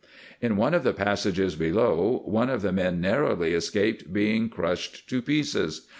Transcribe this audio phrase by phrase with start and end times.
[0.41, 5.21] In one of the passages below, one of the men narrowly escaped being crushed to
[5.21, 5.87] pieces.